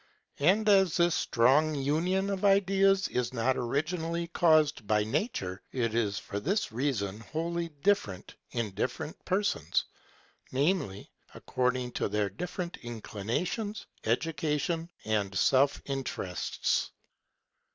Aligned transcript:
And 0.39 0.67
as 0.67 0.97
this 0.97 1.13
strong 1.13 1.75
union 1.75 2.31
of 2.31 2.43
ideas 2.43 3.07
is 3.09 3.33
not 3.35 3.55
originally 3.55 4.25
caused 4.25 4.87
by 4.87 5.03
nature, 5.03 5.61
it 5.71 5.93
is 5.93 6.17
for 6.17 6.39
this 6.39 6.71
reason 6.71 7.19
wholly 7.19 7.69
dif 7.83 8.01
ferent 8.03 8.33
in 8.49 8.71
different 8.71 9.23
persons, 9.25 9.85
viz.: 10.51 11.05
according 11.35 11.91
to 11.91 12.09
their 12.09 12.31
different 12.31 12.77
inclinations, 12.77 13.85
education, 14.03 14.89
and 15.05 15.37
self 15.37 15.79
interests. 15.85 16.89